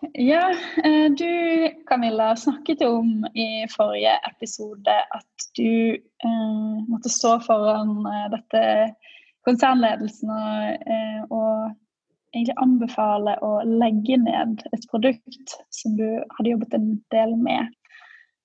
[0.00, 0.50] Ja,
[0.84, 5.92] eh, du Camilla snakket om i forrige episode at du
[6.24, 8.62] eh, måtte stå foran eh, dette
[9.44, 11.76] konsernledelsen og, eh, og,
[12.30, 17.72] egentlig anbefale å legge ned et produkt som du hadde jobbet en del med.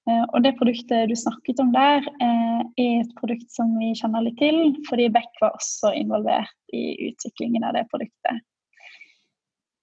[0.09, 4.25] Eh, og det produktet du snakket om der, eh, er et produkt som vi kjenner
[4.25, 8.43] litt til, fordi Beck var også involvert i utviklingen av det produktet.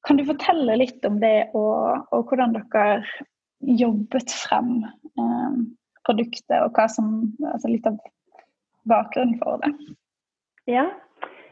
[0.07, 3.03] Kan du fortelle litt om det, og, og hvordan dere
[3.63, 5.61] jobbet frem eh,
[6.07, 7.13] produktet, og som,
[7.53, 8.01] altså litt av
[8.91, 9.71] bakgrunnen for det?
[10.71, 10.89] Ja,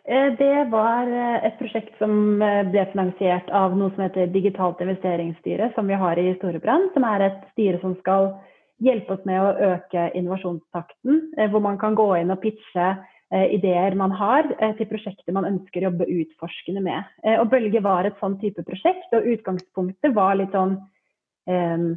[0.04, 4.82] eh, det var eh, et prosjekt som eh, ble finansiert av noe som heter Digitalt
[4.82, 6.90] investeringsstyre, som vi har i Storebrand.
[6.94, 8.32] Som er et styre som skal
[8.82, 11.22] hjelpe oss med å øke innovasjonstakten.
[11.52, 12.94] Hvor man kan gå inn og pitche
[13.30, 17.10] ideer man har eh, til prosjekter man ønsker å jobbe utforskende med.
[17.22, 20.78] Eh, og Bølge var et sånn type prosjekt, og utgangspunktet var litt sånn
[21.46, 21.90] um,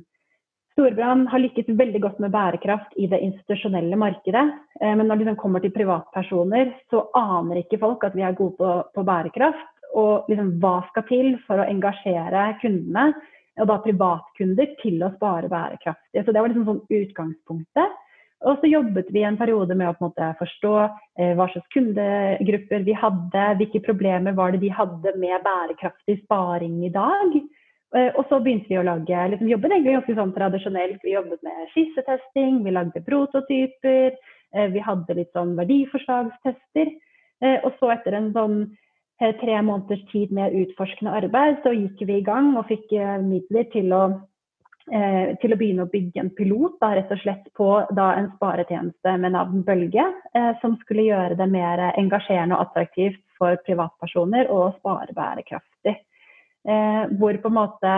[0.73, 4.41] Storbrann har lykkes veldig godt med bærekraft i det institusjonelle markedet.
[4.81, 8.57] Men når det liksom kommer til privatpersoner, så aner ikke folk at vi er gode
[8.57, 9.67] på, på bærekraft.
[9.93, 13.11] Og liksom, hva skal til for å engasjere kundene,
[13.61, 16.25] og da privatkunder, til å spare bærekraftig.
[16.25, 18.01] Så det var liksom sånn utgangspunktet.
[18.43, 21.69] Og så jobbet vi en periode med å på en måte forstå eh, hva slags
[21.75, 27.37] kundegrupper vi hadde, hvilke problemer var det de hadde med bærekraftig sparing i dag.
[27.95, 31.01] Eh, og så begynte vi å lage, liksom jobbet egentlig ganske sånn tradisjonelt.
[31.05, 34.19] Vi jobbet med skissetesting, vi lagde prototyper,
[34.51, 36.93] eh, vi hadde litt sånn verdiforslagstester.
[37.43, 38.57] Eh, og så etter en sånn
[39.21, 43.17] eh, tre måneders tid med utforskende arbeid, så gikk vi i gang og fikk eh,
[43.23, 44.03] midler til å
[44.91, 48.31] eh, til å begynne å bygge en pilot da, rett og slett på da, en
[48.35, 54.51] sparetjeneste med navn Bølge, eh, som skulle gjøre det mer engasjerende og attraktivt for privatpersoner
[54.51, 55.97] å spare bærekraftig.
[56.63, 57.95] Eh, hvor på en måte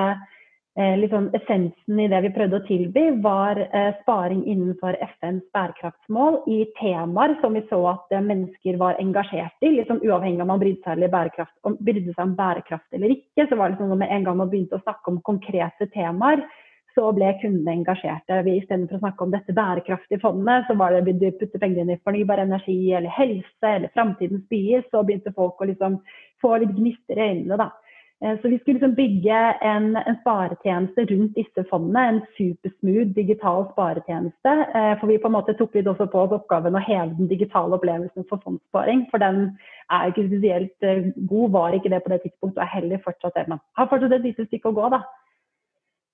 [0.76, 6.66] liksom essensen i det vi prøvde å tilby, var eh, sparing innenfor FNs bærekraftsmål i
[6.82, 9.72] temaer som vi så at mennesker var engasjert i.
[9.78, 13.48] liksom Uavhengig om man brydde seg, om, brydde seg om bærekraft eller ikke.
[13.48, 16.44] så var det liksom Med en gang man begynte å snakke om konkrete temaer,
[16.96, 18.42] så ble kundene engasjerte.
[18.48, 21.96] Vi Istedenfor å snakke om dette bærekraftige fondet, så var det å putte penger inn
[21.96, 26.00] i fornybar energi eller helse eller framtidens byer, så begynte folk å liksom
[26.44, 27.60] få litt gnister i øynene.
[27.60, 27.72] da.
[28.24, 32.04] Eh, så vi skulle liksom bygge en, en, sparetjeneste rundt disse fondene.
[32.08, 34.54] En supersmooth digital sparetjeneste.
[34.80, 37.30] Eh, for vi på en måte tok litt også på oss oppgaven å heve den
[37.32, 39.04] digitale opplevelsen for fondssparing.
[39.12, 39.50] For den
[39.92, 43.36] er ikke spesielt eh, god, var ikke det på det tidspunktet, og er heller fortsatt
[43.36, 43.46] det.
[43.52, 45.04] Men har fortsatt et lite stykke å gå, da.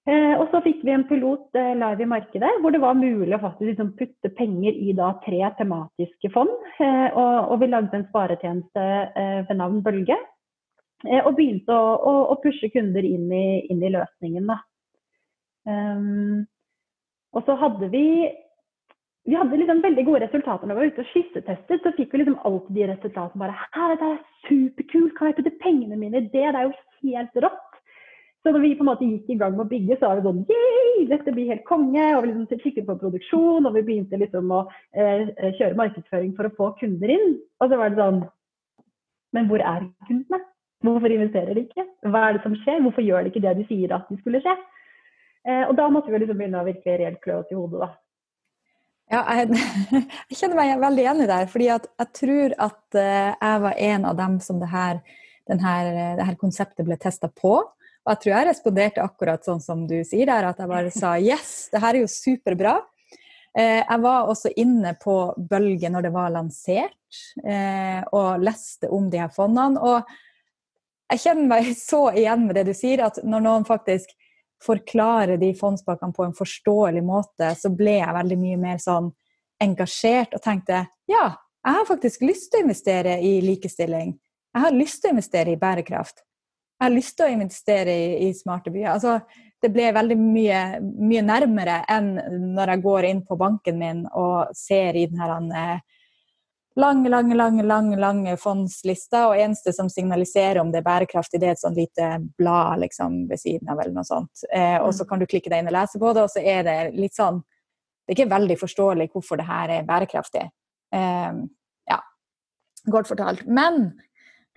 [0.10, 3.36] Eh, og så fikk vi en pilot eh, live i markedet hvor det var mulig
[3.38, 6.54] å faktisk liksom putte penger i da, tre tematiske fond.
[6.82, 8.86] Eh, og, og, vi lagde en sparetjeneste
[9.50, 10.18] ved navn Bølge.
[11.02, 14.52] Og begynte å, å, å, pushe kunder inn i, inn i løsningen.
[15.66, 16.44] Um,
[17.34, 18.30] og så hadde vi
[19.26, 21.82] vi hadde liksom veldig gode resultater når vi var ute og skissetestet.
[21.82, 25.18] Så fikk vi liksom alltid de resultatene bare Hæ, dette er superkult!
[25.18, 26.32] Kan jeg putte pengene mine i det?
[26.34, 27.71] Det er jo helt rått!
[28.42, 30.26] Så når vi på en måte gikk i gang med å bygge, så var det
[30.26, 31.06] sånn Yay!
[31.12, 32.06] Dette blir helt konge!
[32.16, 34.64] Og vi liksom kikket på produksjon, og vi begynte liksom å
[34.98, 35.30] eh,
[35.60, 37.36] kjøre markedsføring for å få kunder inn.
[37.62, 38.24] Og så var det sånn
[39.36, 40.42] Men hvor er kundene?
[40.82, 41.86] Hvorfor investerer de ikke?
[42.10, 42.82] Hva er det som skjer?
[42.82, 44.56] Hvorfor gjør de ikke det de sier at de skulle skje?
[45.46, 47.92] Eh, og da måtte vi liksom begynne å virkelig reelt klø oss i hodet, da.
[49.12, 49.58] Ja, jeg,
[50.30, 51.50] jeg, kjenner meg veldig det her.
[51.52, 55.02] fordi jeg tror at uh, jeg var en av dem som det her,
[55.52, 57.60] her, det her konseptet ble testa på.
[58.02, 61.14] Og jeg tror jeg responderte akkurat sånn som du sier der, at jeg bare sa
[61.22, 62.80] yes, det her er jo superbra.
[63.58, 69.10] Eh, jeg var også inne på Bølge når det var lansert, eh, og leste om
[69.12, 69.78] de her fondene.
[69.78, 74.16] Og jeg kjenner meg så igjen med det du sier, at når noen faktisk
[74.62, 79.10] forklarer de fondspakkene på en forståelig måte, så ble jeg veldig mye mer sånn
[79.62, 81.26] engasjert og tenkte ja,
[81.62, 84.16] jeg har faktisk lyst til å investere i likestilling.
[84.54, 86.24] Jeg har lyst til å investere i bærekraft
[86.82, 88.96] jeg har lyst til å investere i, i smarte byer.
[88.96, 89.20] Altså,
[89.62, 92.16] det ble veldig mye, mye, nærmere enn
[92.56, 95.84] når jeg går inn på banken min og ser i den her eh,
[96.82, 101.52] lange, lange, lange, lange, lange fondslista, og eneste som signaliserer om det er bærekraftig, det
[101.52, 102.08] er et sånt lite
[102.40, 104.42] blad liksom, ved siden av, eller noe sånt.
[104.50, 105.10] Eh, og så mm.
[105.12, 107.44] kan du klikke deg inn og lese på det, og så er det litt sånn
[108.02, 110.48] Det er ikke veldig forståelig hvorfor det her er bærekraftig.
[110.98, 111.38] Eh,
[111.94, 112.00] ja,
[112.90, 113.46] godt fortalt.
[113.46, 113.92] Men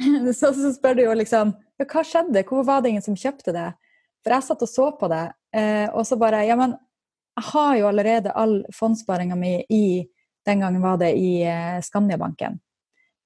[0.39, 3.71] så, så spør du jo liksom hva skjedde, hvorfor var det ingen som kjøpte det?
[4.25, 5.25] For jeg satt og så på det,
[5.57, 6.77] eh, og så bare Ja, men
[7.35, 10.07] jeg har jo allerede all fondssparinga mi i
[10.47, 12.59] Den gangen var det i eh, Skandiabanken.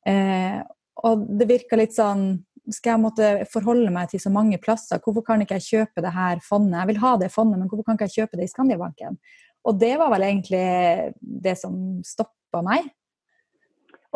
[0.07, 0.63] Eh,
[1.03, 5.01] og det virka litt sånn skal jeg måtte forholde meg til så mange plasser?
[5.03, 6.77] Hvorfor kan ikke jeg kjøpe det her fondet?
[6.79, 9.19] Jeg vil ha det fondet, men hvorfor kan ikke jeg kjøpe det i Skandiabanken?
[9.67, 10.63] Og det var vel egentlig
[11.21, 11.75] det som
[12.07, 12.87] stoppa meg.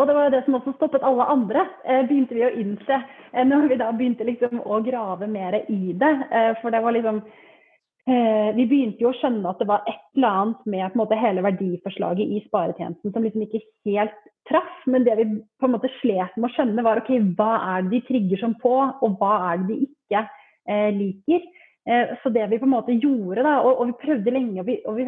[0.01, 2.97] Og det var jo det som også stoppet alle andre, eh, begynte vi å innse
[2.97, 6.13] eh, når vi da begynte liksom å grave mer i det.
[6.33, 7.25] Eh, for det var liksom
[8.03, 12.33] Vi begynte jo å skjønne at det var et eller annet med måte, hele verdiforslaget
[12.35, 14.17] i sparetjenesten som liksom ikke helt
[14.51, 14.73] traff.
[14.91, 15.27] Men det vi
[15.63, 18.57] på en måte slet med å skjønne, var ok, hva er det de trigger som
[18.59, 20.25] på, og hva er det de ikke
[20.99, 21.47] liker.
[22.25, 24.81] Så det vi på en måte gjorde, da, og, og vi prøvde lenge og vi,
[24.83, 25.07] og vi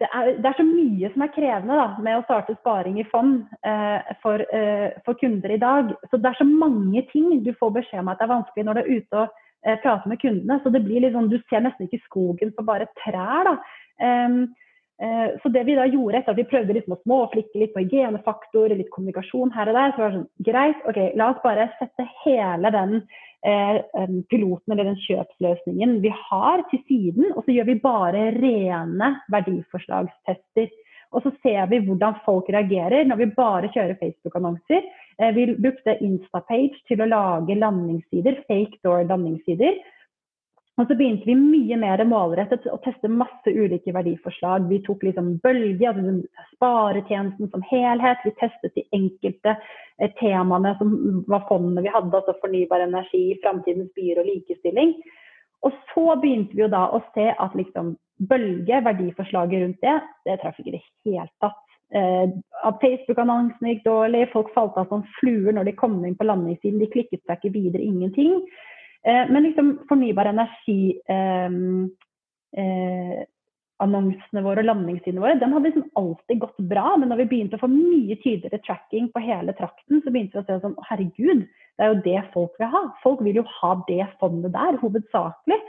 [0.00, 3.06] det er, det er, så mye som er krevende da, med å starte sparing i
[3.08, 5.94] fond eh, for, eh, for, kunder i dag.
[6.10, 8.78] Så Det er så mange ting du får beskjed om at det er vanskelig når
[8.78, 10.60] du er ute og eh, prater med kundene.
[10.62, 13.48] Så det blir litt sånn, Du ser nesten ikke skogen for bare trær.
[13.48, 13.56] da.
[13.96, 14.54] Um,
[15.42, 18.72] så det vi da gjorde etter at vi prøvde liksom å småflikke litt på hygienefaktor,
[18.72, 22.06] litt kommunikasjon her og der, så var det sånn greit, ok, la oss bare sette
[22.22, 23.25] hele den Eh,
[24.30, 30.72] piloten eller den kjøpsløsningen vi har til siden, og så gjør vi bare rene verdiforslagstester.
[31.14, 34.82] Og så ser vi hvordan folk reagerer når vi bare kjører Facebook-annonser.
[35.20, 39.78] Eh, vi brukte Instapage til å lage landingssider, fake door landingssider.
[40.76, 44.66] Og så begynte vi mye mer målrettet å teste masse ulike verdiforslag.
[44.68, 48.20] Vi tok liksom bølge, altså sparetjenesten som helhet.
[48.26, 50.92] Vi testet de enkelte eh, temaene som
[51.32, 54.92] var fondene vi hadde, altså fornybar energi, framtidens byer og likestilling.
[55.64, 57.94] Og så begynte vi jo da å se at liksom
[58.28, 59.96] bølge, verdiforslaget rundt det,
[60.28, 61.64] det traff ikke i det hele tatt.
[61.96, 62.36] Eh,
[62.84, 66.84] Facebook-annonsene gikk dårlig, folk falt av som fluer når de kom inn på landingssiden.
[66.84, 68.42] De klikket seg ikke videre, ingenting.
[69.06, 71.90] Eh, men liksom fornybar energi-annonsene
[72.58, 73.24] eh,
[73.76, 76.94] annonsene våre og landingssidene våre, den hadde liksom alltid gått bra.
[76.96, 80.40] Men når vi begynte å få mye tydeligere tracking på hele trakten, så begynte vi
[80.40, 81.42] å se sånn herregud,
[81.76, 82.82] det er jo det folk vil ha.
[83.02, 85.60] Folk vil jo ha det fondet der, hovedsakelig.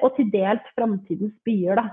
[0.00, 1.86] Og til dels framtidens byer, da.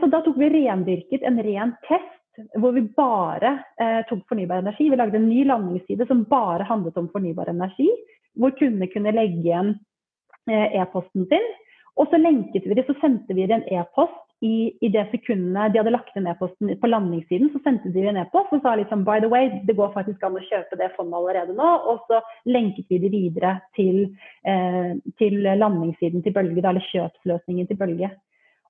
[0.00, 2.16] Så da tok vi rendyrket en ren test
[2.60, 4.90] hvor vi bare eh, tok fornybar energi.
[4.90, 7.88] Vi lagde en ny landingsside som bare handlet om fornybar energi
[8.36, 9.74] hvor kundene kunne legge igjen
[10.50, 11.50] eh, e-posten sin.
[11.96, 15.72] Og så lenket vi det, så sendte vi det en e-post i, i, det sekundet
[15.72, 17.48] de hadde lagt inn e-posten på landingssiden.
[17.54, 20.36] Så sendte de en e-post og sa liksom by the way, det går faktisk an
[20.36, 21.70] å kjøpe det fondet allerede nå.
[21.88, 24.02] Og så lenket vi det videre til,
[24.44, 28.12] eh, til landingssiden til Bølge, eller kjøpsløsningen til Bølge.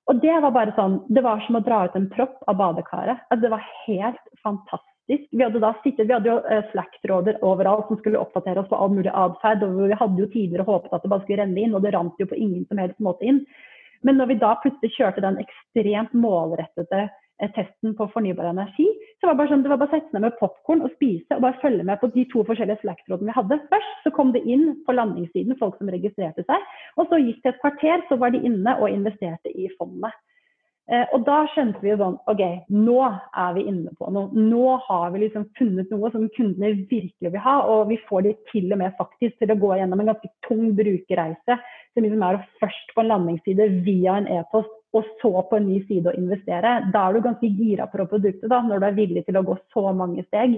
[0.07, 3.25] Og det var bare sånn, det var som å dra ut en propp av badekaret.
[3.27, 5.29] Altså, det var helt fantastisk faktisk.
[5.31, 8.91] Vi hadde da sittet, vi hadde jo Slack-tråder overalt som skulle oppdatere oss på all
[8.91, 9.63] mulig atferd.
[9.63, 12.19] Og vi hadde jo tidligere håpet at det bare skulle renne inn, og det rant
[12.19, 13.45] jo på ingen som helst måte inn.
[14.03, 17.07] Men når vi da plutselig kjørte den ekstremt målrettede
[17.41, 18.85] uh, testen på fornybar energi,
[19.19, 21.33] så var det bare sånn, det var bare å sette ned med popkorn og spise
[21.33, 23.59] og bare følge med på de to forskjellige Slack-trådene vi hadde.
[23.73, 26.69] Først så kom det inn på landingssiden folk som registrerte seg,
[27.01, 30.13] og så gikk det et kvarter, så var de inne og investerte i fondet.
[30.87, 32.41] Eh, og da skjønte vi jo sånn OK,
[32.71, 34.31] nå er vi inne på noe.
[34.31, 37.57] Nå har vi liksom funnet noe som kundene virkelig vil ha.
[37.73, 40.71] Og vi får de til og med faktisk til å gå gjennom en ganske tung
[40.77, 41.59] brukerreise.
[41.91, 45.67] Som liksom er å først på en landingsside via en e-post, og så på en
[45.67, 46.77] ny side å investere.
[46.93, 49.59] Da er du ganske gira på produktet, da, når du er villig til å gå
[49.75, 50.55] så mange steg.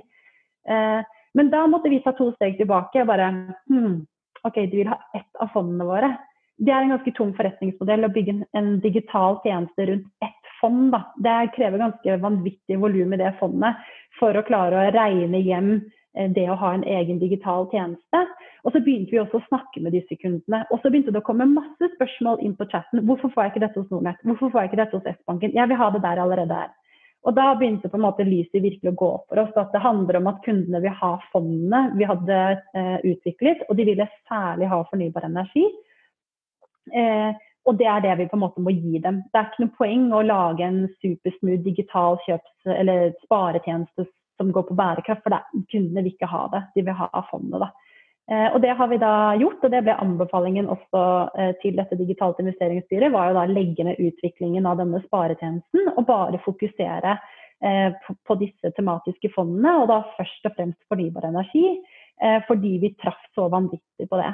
[0.70, 1.02] Eh,
[1.38, 3.32] men da måtte vi ta to steg tilbake bare
[3.70, 4.02] hm,
[4.46, 6.14] OK, du vil ha ett av fondene våre
[6.60, 10.90] det er en ganske tung forretningsmodell å bygge en digital tjeneste rundt ett fond.
[10.92, 11.06] Da.
[11.24, 13.80] Det krever ganske vanvittig volum i det fondet
[14.20, 15.72] for å klare å regne hjem
[16.18, 18.26] eh, det å ha en egen digital tjeneste.
[18.68, 20.66] Og så begynte vi også å snakke med disse kundene.
[20.68, 23.06] Og så begynte det å komme masse spørsmål inn på chatten.
[23.08, 24.20] Hvorfor får jeg ikke dette hos Nordnett?
[24.28, 25.56] Hvorfor får jeg ikke dette hos S-banken?
[25.56, 26.76] Jeg vil ha det der allerede her.
[27.28, 29.56] Og da begynte på en måte lyset virkelig å gå opp for oss.
[29.60, 32.40] At det handler om at kundene vil ha fondene vi hadde
[32.76, 35.66] eh, utviklet, og de ville særlig ha fornybar energi.
[36.94, 37.32] Eh,
[37.68, 39.22] og det er det vi på en måte må gi dem.
[39.30, 44.08] Det er ikke noe poeng å lage en supersmooth digital kjøps- eller sparetjeneste
[44.40, 46.64] som går på bærekraft, for det, kundene vil ikke ha det.
[46.76, 47.60] De vil ha fondet.
[47.60, 47.70] da.
[48.32, 51.04] Eh, og Det har vi da gjort, og det ble anbefalingen også
[51.36, 53.12] eh, til dette digitalt investeringsstyret.
[53.12, 58.38] var jo da legge ned utviklingen av denne sparetjenesten og bare fokusere eh, på, på,
[58.44, 59.80] disse tematiske fondene.
[59.82, 61.80] Og da først og fremst fornybar energi,
[62.22, 64.32] eh, fordi vi traff så vanvittig på det.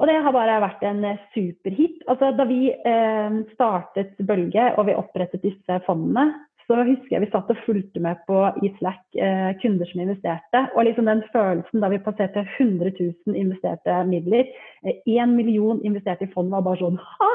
[0.00, 2.00] Og det har bare vært en eh, superhit.
[2.08, 6.30] Altså, da vi eh, startet Bølge og vi opprettet disse fondene,
[6.70, 10.62] så husker jeg vi satt og fulgte med på i Slack eh, kunder som investerte.
[10.76, 14.46] Og liksom den følelsen da vi passerte 100 000 investerte midler,
[14.86, 14.94] én
[15.26, 17.30] eh, million investerte i fond, var bare sånn ha,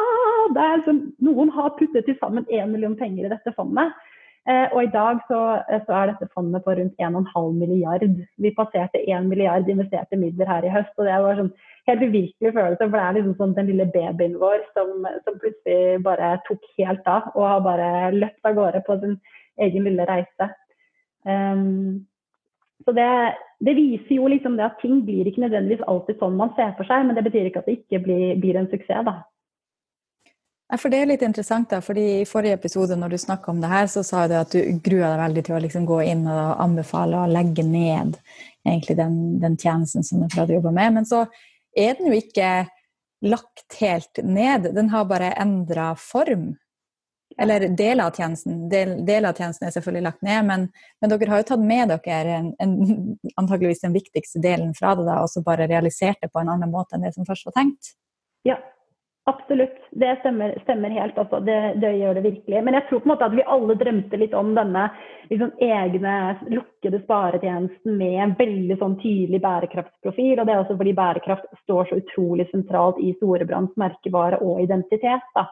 [0.56, 3.92] det er som, Noen har puttet til sammen én million penger i dette fondet.
[4.46, 5.40] Eh, og i dag så,
[5.74, 8.04] eh, så, er dette fondet på rundt 1,5 milliard.
[8.38, 10.94] Vi passerte 1 milliard investerte midler her i høst.
[10.98, 11.54] og det var sånn
[11.90, 12.90] helt uvirkelig følelse.
[12.90, 17.10] For det er liksom sånn den lille babyen vår som, som, plutselig bare tok helt
[17.10, 19.18] av og har bare løpt av gårde på sin
[19.66, 20.52] egen lille reise.
[21.25, 22.06] Um,
[22.86, 23.10] så det,
[23.66, 26.86] det, viser jo liksom det at ting blir ikke nødvendigvis alltid sånn man ser for
[26.86, 29.24] seg, men det betyr ikke at det ikke blir, blir en suksess, da.
[30.74, 33.70] For Det er litt interessant, da, fordi i forrige episode når du snakka om det
[33.70, 36.56] her, så sa du at du gruer deg veldig til å liksom gå inn og
[36.64, 38.18] anbefale å legge ned
[38.66, 40.98] egentlig den, den tjenesten som du hadde jobba med.
[40.98, 41.28] Men så
[41.78, 42.66] er den jo ikke
[43.26, 46.56] lagt helt ned, den har bare endra form.
[47.42, 48.64] Eller deler av tjenesten.
[48.72, 50.70] Del, deler av tjenesten er selvfølgelig lagt ned, men,
[51.02, 52.76] men dere har jo tatt med dere en, en,
[53.36, 56.74] antageligvis den viktigste delen fra det, da, og så bare realisert det på en annen
[56.74, 57.94] måte enn det som først var tenkt.
[58.48, 58.58] Ja,
[59.27, 61.17] Absolutt, det stemmer, stemmer helt.
[61.17, 61.39] Altså.
[61.39, 62.60] Det, det, gjør det virkelig.
[62.63, 64.84] Men jeg tror på en måte at vi alle drømte litt om denne
[65.32, 66.17] liksom, egne
[66.53, 70.38] lukkede sparetjenesten med en veldig sånn, tydelig bærekraftsprofil.
[70.38, 75.25] Og det er også fordi bærekraft står så utrolig sentralt i Storebrands merkevare og identitet.
[75.34, 75.48] Da.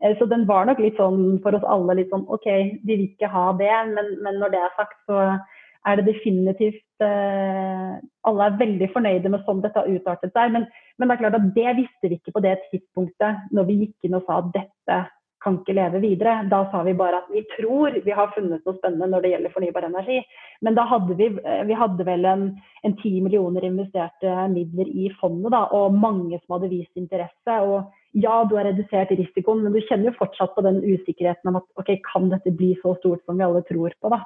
[0.00, 3.06] Eh, så den var nok litt sånn for oss alle litt sånn OK, vi vil
[3.10, 3.74] ikke ha det.
[3.92, 5.20] Men, men når det er sagt, så
[5.86, 7.92] er det definitivt eh,
[8.28, 10.54] Alle er veldig fornøyde med sånn dette har utartet seg.
[10.54, 10.66] Men,
[10.98, 14.08] men, det er klart at det visste vi ikke på det tidspunktet når vi gikk
[14.08, 14.98] inn og sa at dette
[15.44, 16.40] kan ikke leve videre.
[16.50, 19.54] Da sa vi bare at vi tror vi har funnet noe spennende når det gjelder
[19.54, 20.18] fornybar energi.
[20.66, 22.48] Men da hadde vi, eh, vi hadde vel en,
[22.82, 27.60] ti 10 millioner investerte midler i fondet, da, og mange som hadde vist interesse.
[27.62, 31.58] og ja, du har redusert risikoen, men du kjenner jo fortsatt på den usikkerheten om
[31.60, 34.08] at ok, kan dette bli så stort som vi alle tror på.
[34.08, 34.24] da.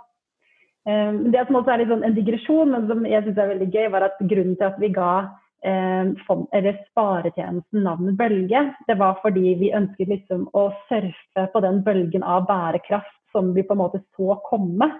[0.88, 3.86] Ehm, det som også er sånn en digresjon, men som jeg syns er veldig gøy,
[3.94, 5.14] var at grunnen til at vi ga
[6.26, 11.78] fond, eller sparetjenesten navnet Bølge, det var fordi vi ønsket liksom å surfe på den
[11.86, 14.90] bølgen av bærekraft som vi på en måte så komme.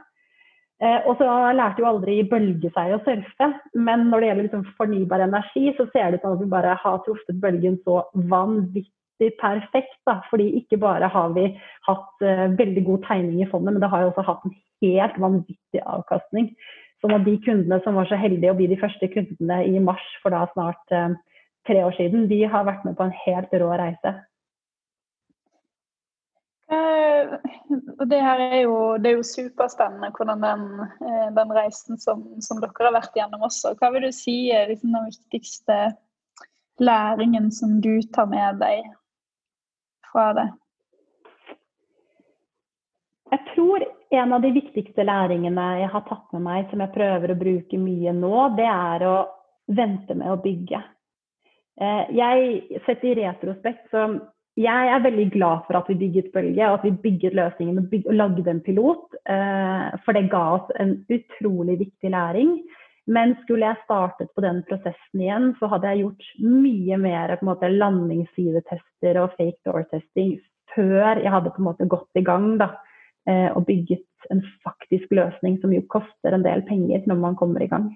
[0.82, 4.64] Eh, og så lærte jo aldri Bølge seg å surfe, men når det gjelder liksom
[4.78, 8.90] fornybar energi, så ser det ut som at vi bare har truffet bølgen så vanvittig
[9.18, 9.98] perfekt.
[10.06, 10.20] Da.
[10.30, 11.48] Fordi ikke bare har vi
[11.88, 15.20] hatt uh, veldig god tegning i fondet, men det har jo også hatt en helt
[15.20, 16.52] vanvittig avkastning.
[17.02, 20.04] Sånn at de kundene som var så heldige å bli de første kundene i mars
[20.22, 21.14] for da snart uh,
[21.68, 24.14] tre år siden, de har vært med på en helt rå reise.
[26.72, 27.36] Uh,
[28.08, 30.64] det her er jo, det er jo superspennende hvordan den,
[31.36, 33.74] den reisen som, som, dere har vært gjennom også.
[33.78, 35.78] Hva vil du si er liksom den viktigste
[36.82, 38.88] læringen som du tar med deg
[40.12, 40.48] fra det?
[43.32, 47.32] Jeg tror en av de viktigste læringene jeg har tatt med meg, som jeg prøver
[47.32, 49.16] å bruke mye nå, det er å
[49.72, 50.82] vente med å bygge.
[51.80, 54.04] Eh, jeg setter i retrospekt så
[54.60, 57.86] jeg er veldig glad for at vi bygget Bølge, og at vi bygget løsningen og,
[57.88, 59.16] bygget, og lagde en pilot.
[59.24, 62.58] Eh, for det ga oss en utrolig viktig læring.
[63.06, 67.46] Men skulle jeg startet på den prosessen igjen, så hadde jeg gjort mye mer på
[67.46, 70.36] en måte, landingssidetester og fake door-testing
[70.74, 72.70] før jeg hadde på en måte gått i gang da,
[73.28, 77.64] eh, og bygget en faktisk løsning som jo koster en del penger når man kommer
[77.64, 77.90] i gang.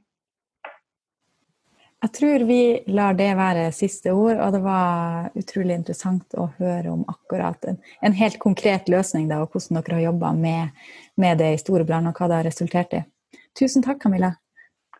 [2.02, 2.60] Jeg tror vi
[2.92, 7.78] lar det være siste ord, og det var utrolig interessant å høre om akkurat en,
[8.04, 10.82] en helt konkret løsning da, og hvordan dere har jobba med,
[11.16, 13.00] med, det i store brann, og hva det har resultert i.
[13.56, 14.34] Tusen takk, Camilla.